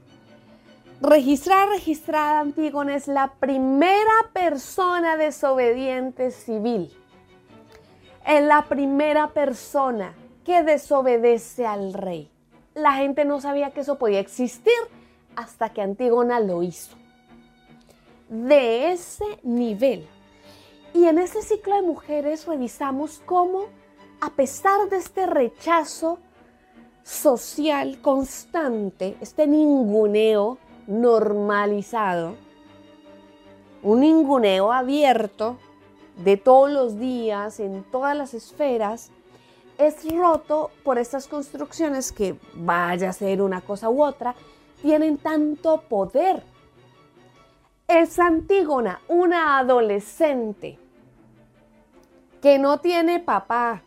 [1.01, 6.93] Registrada, registrada, Antígona es la primera persona desobediente civil.
[8.27, 12.29] Es la primera persona que desobedece al rey.
[12.75, 14.75] La gente no sabía que eso podía existir
[15.39, 16.97] hasta que Antígona lo hizo.
[18.29, 20.05] De ese nivel.
[20.93, 23.67] Y en ese ciclo de mujeres revisamos cómo,
[24.21, 26.19] a pesar de este rechazo
[27.05, 30.59] social constante, este ninguneo,
[30.89, 32.35] normalizado,
[33.85, 35.57] un ninguneo abierto
[36.17, 39.13] de todos los días, en todas las esferas,
[39.79, 44.35] es roto por estas construcciones que, vaya a ser una cosa u otra,
[44.83, 46.43] tienen tanto poder.
[47.87, 50.79] Es Antígona, una adolescente
[52.41, 53.83] que no tiene papá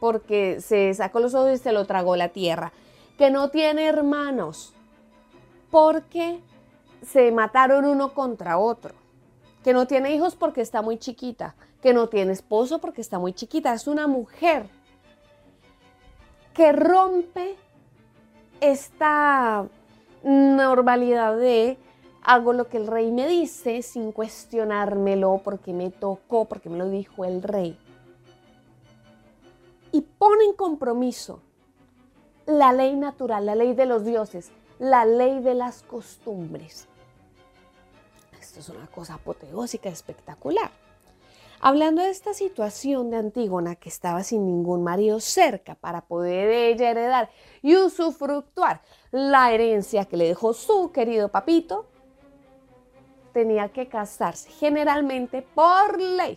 [0.00, 2.72] porque se sacó los ojos y se lo tragó la tierra,
[3.18, 4.74] que no tiene hermanos
[5.70, 6.40] porque
[7.02, 8.94] se mataron uno contra otro,
[9.62, 13.32] que no tiene hijos porque está muy chiquita, que no tiene esposo porque está muy
[13.32, 14.66] chiquita, es una mujer
[16.54, 17.56] que rompe
[18.60, 19.66] esta
[20.24, 21.78] normalidad de
[22.22, 26.88] hago lo que el rey me dice sin cuestionármelo porque me tocó, porque me lo
[26.88, 27.78] dijo el rey.
[29.90, 31.40] Y pone en compromiso
[32.46, 36.88] la ley natural, la ley de los dioses, la ley de las costumbres.
[38.40, 40.70] Esto es una cosa apoteósica, espectacular.
[41.64, 46.90] Hablando de esta situación de Antígona que estaba sin ningún marido cerca para poder ella
[46.90, 47.30] heredar
[47.62, 48.82] y usufructuar
[49.12, 51.86] la herencia que le dejó su querido papito,
[53.32, 56.36] tenía que casarse, generalmente por ley.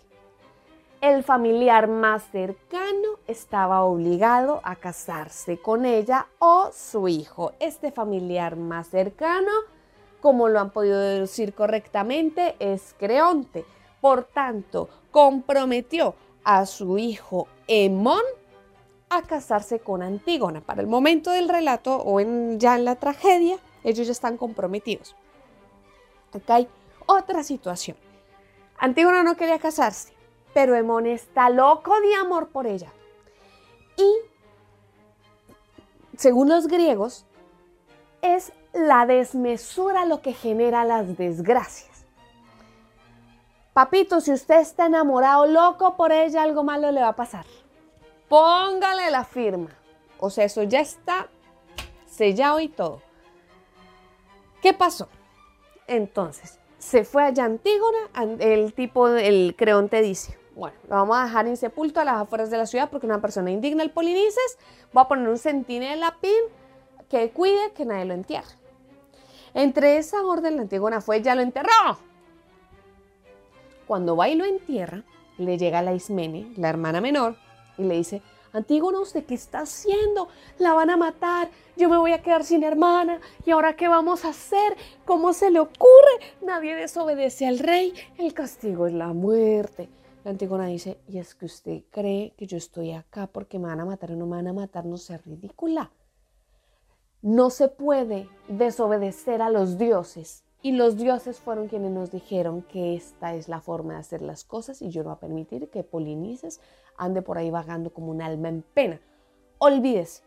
[1.01, 7.53] El familiar más cercano estaba obligado a casarse con ella o su hijo.
[7.59, 9.51] Este familiar más cercano,
[10.21, 13.65] como lo han podido deducir correctamente, es Creonte.
[14.01, 16.13] Por tanto, comprometió
[16.43, 18.19] a su hijo Hemón
[19.09, 20.59] a casarse con Antígona.
[20.59, 25.15] Para el momento del relato o en, ya en la tragedia, ellos ya están comprometidos.
[26.33, 26.67] Acá hay
[27.05, 27.95] otra situación.
[28.77, 30.11] Antígona no quería casarse,
[30.53, 32.91] pero Hemón está loco de amor por ella.
[33.95, 34.11] Y,
[36.17, 37.25] según los griegos,
[38.21, 41.94] es la desmesura lo que genera las desgracias.
[43.75, 47.45] Papito, si usted está enamorado, loco por ella, algo malo le va a pasar.
[48.29, 49.69] Póngale la firma.
[50.17, 51.27] O sea, eso ya está
[52.05, 53.01] sellado y todo.
[54.61, 55.09] ¿Qué pasó?
[55.87, 57.97] Entonces, se fue allá Antígona,
[58.39, 62.57] el tipo, el creonte dice, bueno, lo vamos a dejar insepulto a las afueras de
[62.57, 64.57] la ciudad porque una persona indigna el Polinices,
[64.93, 66.31] voy a poner un centinela pin
[67.09, 68.55] que cuide que nadie lo entierre.
[69.53, 72.14] Entre esa orden, la Antígona fue, ya lo enterró.
[73.87, 75.03] Cuando va y lo entierra,
[75.37, 77.35] le llega la Ismene, la hermana menor,
[77.77, 78.21] y le dice,
[78.55, 80.29] Antígona, ¿usted qué está haciendo?
[80.59, 84.23] La van a matar, yo me voy a quedar sin hermana, ¿y ahora qué vamos
[84.23, 84.77] a hacer?
[85.03, 86.37] ¿Cómo se le ocurre?
[86.41, 89.89] Nadie desobedece al rey, el castigo es la muerte.
[90.23, 93.81] La Antígona dice, y es que usted cree que yo estoy acá porque me van
[93.81, 95.91] a matar o no me van a matar, no sea ridícula.
[97.21, 100.44] No se puede desobedecer a los dioses.
[100.65, 104.43] Y los dioses fueron quienes nos dijeron que esta es la forma de hacer las
[104.43, 106.59] cosas y yo no voy a permitir que Polinices
[106.97, 108.99] ande por ahí vagando como un alma en pena.
[109.59, 110.23] Olvídese.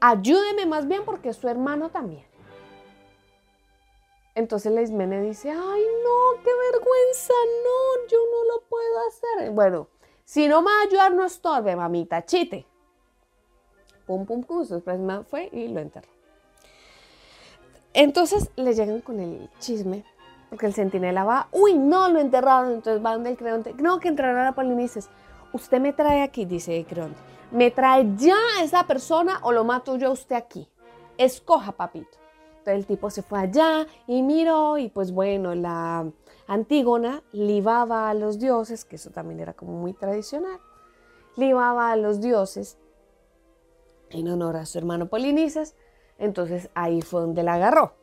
[0.00, 2.24] Ayúdeme más bien porque es su hermano también.
[4.34, 7.34] Entonces la Ismene dice, ay no, qué vergüenza,
[7.64, 9.50] no, yo no lo puedo hacer.
[9.50, 9.88] Bueno,
[10.24, 12.66] si no me va a ayudar, no estorbe, mamita, chite.
[14.06, 16.15] Pum, pum, pum, después fue y lo enterró.
[17.98, 20.04] Entonces le llegan con el chisme,
[20.50, 24.08] porque el centinela va, uy, no, lo enterraron, entonces va donde el creonte, no, que
[24.08, 25.08] entraron a Polinices.
[25.54, 27.18] Usted me trae aquí, dice el creonte,
[27.50, 30.68] me trae ya esa persona o lo mato yo a usted aquí.
[31.16, 32.18] Escoja, papito.
[32.58, 36.06] Entonces el tipo se fue allá y miró y pues bueno, la
[36.46, 40.60] Antígona libaba a los dioses, que eso también era como muy tradicional,
[41.36, 42.76] libaba a los dioses
[44.10, 45.74] en honor a su hermano Polinices,
[46.18, 47.94] entonces ahí fue donde la agarró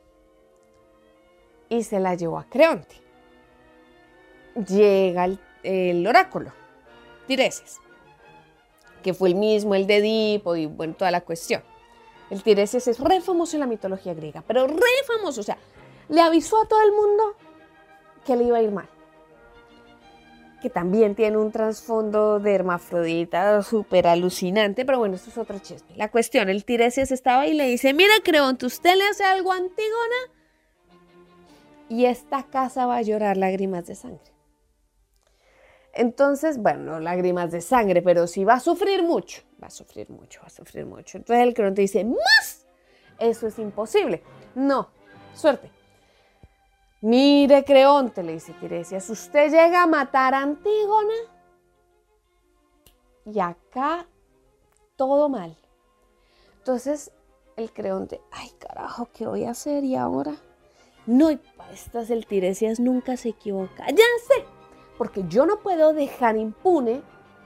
[1.70, 2.96] y se la llevó a Creonte.
[4.56, 5.28] Llega
[5.64, 6.52] el, oráculo,
[7.26, 7.80] Tireses,
[9.02, 11.64] que fue el mismo, el de Edipo y bueno, toda la cuestión.
[12.30, 15.42] El Tiresias es re famoso en la mitología griega, pero re famoso.
[15.42, 15.58] O sea,
[16.10, 17.36] le avisó a todo el mundo
[18.26, 18.88] que le iba a ir mal.
[20.64, 25.98] Que también tiene un trasfondo de hermafrodita súper alucinante, pero bueno, esto es otro chisme.
[25.98, 29.58] La cuestión, el Tiresias estaba y le dice, mira Creonte, ¿usted le hace algo a
[29.58, 30.16] Antígona?
[31.90, 34.24] Y esta casa va a llorar lágrimas de sangre.
[35.94, 40.10] Entonces, bueno, no lágrimas de sangre, pero sí va a sufrir mucho, va a sufrir
[40.10, 41.18] mucho, va a sufrir mucho.
[41.18, 42.66] Entonces el Creonte dice, más,
[43.20, 44.24] eso es imposible.
[44.56, 44.88] No,
[45.34, 45.70] suerte.
[47.04, 51.14] Mire, Creonte, le dice Tiresias, usted llega a matar a Antígona
[53.26, 54.08] y acá
[54.96, 55.58] todo mal.
[56.60, 57.12] Entonces
[57.58, 60.34] el Creonte, ay carajo, ¿qué voy a hacer y ahora?
[61.06, 63.86] No, y pa' estas el Tiresias nunca se equivoca.
[63.88, 64.46] Ya sé,
[64.98, 67.02] porque yo no puedo dejar impune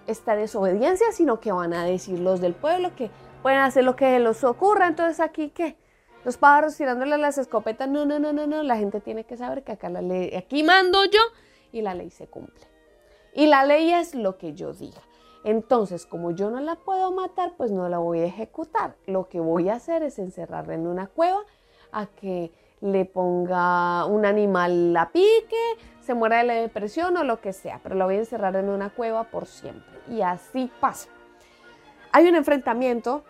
[0.06, 3.10] esta desobediencia, sino que van a decir los del pueblo que
[3.42, 4.86] pueden hacer lo que les ocurra.
[4.86, 5.78] Entonces aquí, ¿qué?
[6.28, 7.88] Los pájaros tirándole las escopetas.
[7.88, 8.62] No, no, no, no, no.
[8.62, 11.22] La gente tiene que saber que acá la ley, aquí mando yo
[11.72, 12.68] y la ley se cumple.
[13.34, 15.00] Y la ley es lo que yo diga.
[15.46, 18.98] Entonces, como yo no la puedo matar, pues no la voy a ejecutar.
[19.06, 21.40] Lo que voy a hacer es encerrarla en una cueva
[21.94, 22.52] a que
[22.82, 27.80] le ponga un animal la pique, se muera de la depresión o lo que sea,
[27.82, 29.98] pero la voy a encerrar en una cueva por siempre.
[30.10, 31.08] Y así pasa.
[32.12, 33.24] Hay un enfrentamiento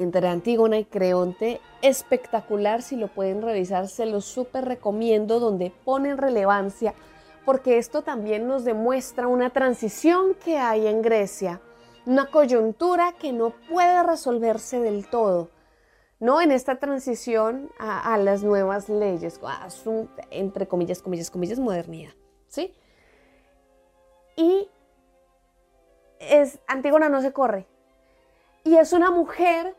[0.00, 6.18] entre Antígona y Creonte espectacular, si lo pueden revisar, se lo súper recomiendo, donde ponen
[6.18, 6.94] relevancia,
[7.44, 11.60] porque esto también nos demuestra una transición que hay en Grecia,
[12.06, 15.48] una coyuntura que no puede resolverse del todo
[16.20, 16.42] ¿no?
[16.42, 19.40] En esta transición a, las nuevas leyes,
[20.30, 22.12] entre comillas, comillas, comillas, modernidad,
[22.46, 22.74] ¿sí?
[24.36, 24.68] Y
[26.20, 27.66] es, Antígona no se corre.
[28.64, 29.74] Y es una mujer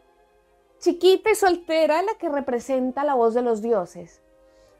[0.82, 4.22] chiquita y soltera la que representa la voz de los dioses.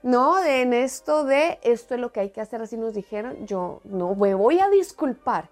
[0.04, 3.46] No, de, en esto de esto es lo que hay que hacer, así nos dijeron,
[3.46, 5.50] yo no me voy a disculpar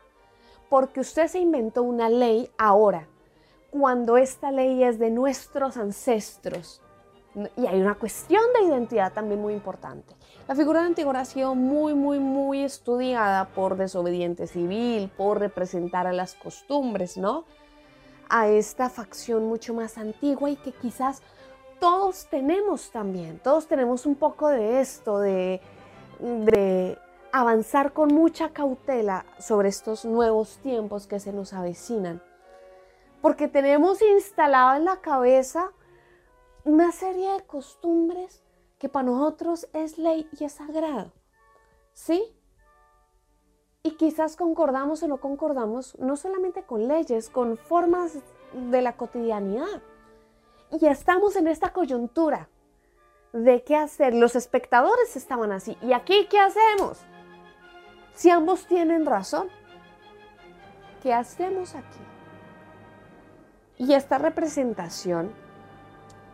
[0.70, 3.08] porque usted se inventó una ley ahora
[3.70, 6.82] cuando esta ley es de nuestros ancestros.
[7.56, 10.16] Y hay una cuestión de identidad también muy importante.
[10.48, 16.08] La figura de Antígona ha sido muy, muy, muy estudiada por desobediente civil, por representar
[16.08, 17.46] a las costumbres, ¿no?
[18.30, 21.22] A esta facción mucho más antigua y que quizás
[21.80, 25.62] todos tenemos también, todos tenemos un poco de esto, de,
[27.32, 32.22] avanzar con mucha cautela sobre estos nuevos tiempos que se nos avecinan
[33.22, 35.72] porque tenemos instalado en la cabeza
[36.64, 38.44] una serie de costumbres
[38.78, 41.12] que para nosotros es ley y es sagrado.
[41.94, 42.24] ¿Sí?
[43.90, 48.20] Y quizás concordamos o no concordamos no solamente con leyes, con formas
[48.54, 49.82] de la cotidianidad.
[50.70, 52.50] Y estamos en esta coyuntura
[53.34, 54.14] de qué hacer.
[54.14, 55.76] Los espectadores estaban así.
[55.82, 57.00] ¿Y aquí qué hacemos?
[58.14, 59.48] Si ambos tienen razón,
[61.02, 62.00] ¿qué hacemos aquí?
[63.80, 65.32] Y esta representación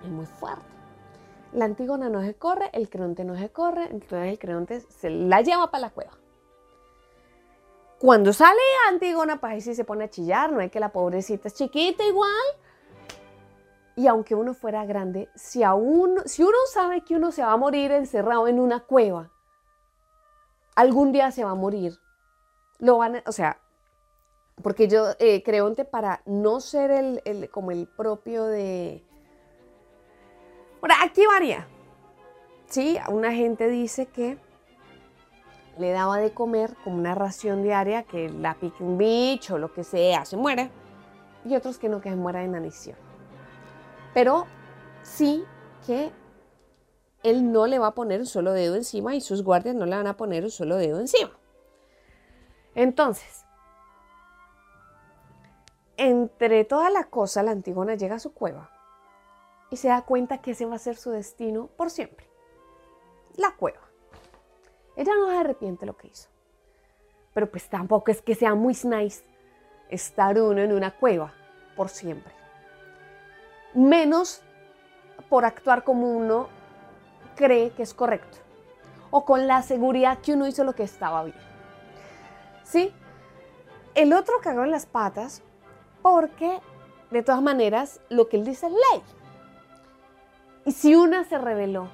[0.03, 0.65] es muy fuerte.
[1.53, 5.39] La Antígona no se corre, el Creonte no se corre, entonces el Creonte se la
[5.39, 6.24] lleva para la cueva.
[8.05, 11.47] Cuando sale Antígona, pues ahí sí se pone a chillar, no hay que la pobrecita
[11.47, 12.29] es chiquita igual.
[13.95, 17.57] Y aunque uno fuera grande, si, aún, si uno sabe que uno se va a
[17.57, 19.31] morir encerrado en una cueva,
[20.75, 21.97] algún día se va a morir.
[22.77, 23.59] Lo van, o sea,
[24.61, 29.03] porque yo eh, Creonte para no ser el, como el propio de...
[30.79, 31.67] Bueno, aquí varía.
[32.67, 34.37] Sí, una gente dice que
[35.77, 39.83] le daba de comer como una ración diaria, que la pique un bicho, lo que
[39.83, 40.69] sea, se muere.
[41.45, 42.97] Y otros que no, que muera de inanición.
[44.13, 44.47] Pero
[45.03, 45.43] sí
[45.85, 46.11] que
[47.23, 49.95] él no le va a poner un solo dedo encima y sus guardias no le
[49.95, 51.31] van a poner un solo dedo encima.
[52.75, 53.45] Entonces,
[55.97, 58.69] entre toda la cosa, la Antígona llega a su cueva
[59.69, 62.29] y se da cuenta que ese va a ser su destino por siempre.
[63.37, 63.84] La cueva.
[64.95, 66.29] Ella no se arrepiente lo que hizo.
[67.33, 69.23] Pero pues tampoco es que sea muy nice
[69.89, 71.33] estar uno en una cueva
[71.75, 72.33] por siempre.
[73.73, 74.41] Menos
[75.29, 76.47] por actuar como uno
[77.35, 78.37] cree que es correcto.
[79.11, 81.37] O con la seguridad que uno hizo lo que estaba bien.
[82.63, 82.93] ¿Sí?
[83.93, 85.41] El otro cagó en las patas
[86.01, 86.59] porque
[87.11, 89.03] de todas maneras lo que él dice es ley.
[90.65, 91.89] Y si una se reveló,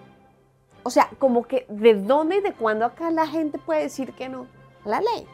[0.83, 4.29] o sea, como que de dónde y de cuándo acá la gente puede decir que
[4.29, 4.47] no,
[4.85, 5.27] la ley.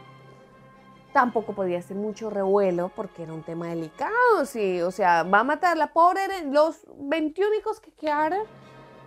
[1.14, 5.44] Tampoco podía ser mucho revuelo porque era un tema delicado, sí, o sea, va a
[5.44, 6.22] matar la pobre,
[6.52, 7.50] los 21
[7.82, 8.42] que quedaron,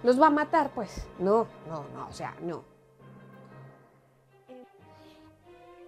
[0.03, 2.71] los va a matar, pues no, no, no, o sea, no.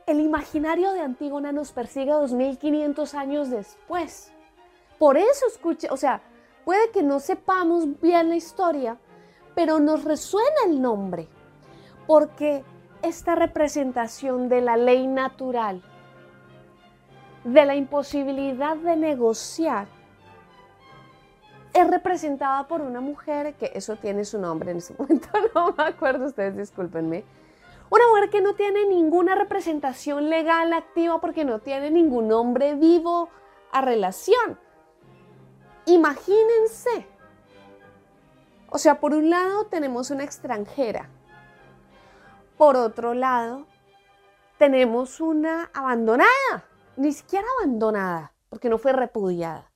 [0.07, 4.33] el imaginario de Antígona nos persigue 2500 años después.
[4.99, 6.23] Por eso escuche, o sea,
[6.65, 8.99] puede que no sepamos bien la historia,
[9.55, 11.29] pero nos resuena el nombre,
[12.07, 12.65] porque
[13.03, 15.83] esta representación de la ley natural,
[17.45, 19.89] de la imposibilidad de negociar,
[21.73, 25.85] es representada por una mujer que eso tiene su nombre en ese momento, no me
[25.85, 27.25] acuerdo, ustedes discúlpenme,
[27.91, 33.29] una mujer que no tiene ninguna representación legal activa porque no tiene ningún hombre vivo
[33.71, 34.59] a relación.
[35.85, 37.07] Imagínense.
[38.75, 41.11] O sea, por un lado tenemos una extranjera,
[42.57, 43.67] por otro lado
[44.57, 46.65] tenemos una abandonada,
[46.97, 49.71] ni siquiera abandonada, porque no fue repudiada,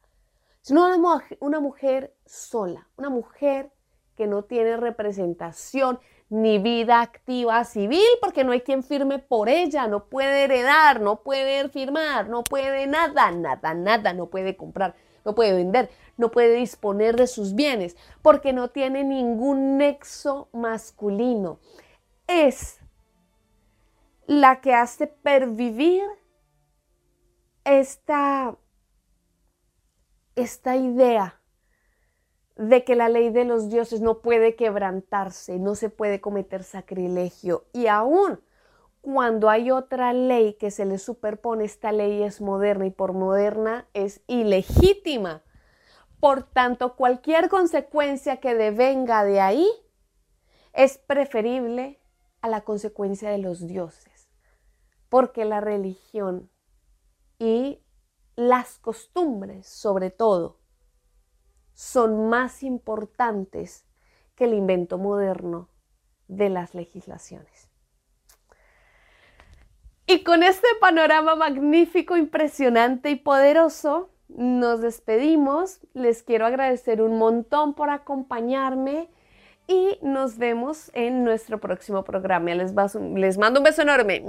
[0.63, 3.71] sino una, una mujer sola, una mujer
[4.17, 9.89] que no tiene representación ni vida activa civil, porque no hay quien firme por ella,
[9.89, 15.35] no puede heredar, no puede firmar, no puede nada, nada, nada, no puede comprar, no
[15.35, 21.59] puede vender, no puede disponer de sus bienes, porque no tiene ningún nexo masculino.
[22.27, 22.81] Es
[24.27, 26.03] la que hace pervivir
[27.65, 28.57] esta,
[30.35, 31.41] esta idea
[32.57, 37.67] de que la ley de los dioses no puede quebrantarse, no se puede cometer sacrilegio.
[37.73, 38.41] Y aún
[39.03, 43.87] cuando hay otra ley que se le superpone, esta ley es moderna y por moderna
[43.95, 45.43] es ilegítima.
[46.21, 49.69] Por tanto, cualquier consecuencia que devenga de ahí
[50.73, 52.01] es preferible
[52.41, 54.29] a la consecuencia de los dioses,
[55.09, 56.51] porque la religión
[57.39, 57.83] y
[58.37, 60.61] las costumbres, sobre todo,
[61.73, 63.87] son más importantes
[64.35, 65.71] que el invento moderno
[66.29, 67.71] de las legislaciones.
[70.07, 75.81] Y con este panorama magnífico, impresionante y poderoso, nos despedimos.
[75.95, 79.09] Les quiero agradecer un montón por acompañarme
[79.67, 82.55] y nos vemos en nuestro próximo programa.
[82.55, 84.23] Les, mando un beso enorme.